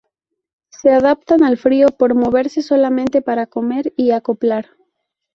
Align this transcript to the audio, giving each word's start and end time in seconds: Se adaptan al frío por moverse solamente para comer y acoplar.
Se 0.69 0.89
adaptan 0.89 1.43
al 1.43 1.57
frío 1.59 1.89
por 1.89 2.15
moverse 2.15 2.63
solamente 2.63 3.21
para 3.21 3.45
comer 3.45 3.93
y 3.95 4.09
acoplar. 4.09 4.65